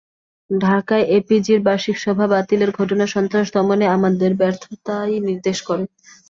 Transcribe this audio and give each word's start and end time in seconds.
ঢাকায় 0.49 1.05
এপিজির 1.17 1.59
বার্ষিক 1.61 1.97
সভা 1.99 2.25
বাতিলের 2.27 2.71
ঘটনা 2.71 3.05
সন্ত্রাস 3.07 3.47
দমনে 3.55 3.85
আমাদের 3.95 4.31
ব্যর্থতাই 4.41 5.15
নির্দেশ 5.27 5.57
করে। 5.67 5.83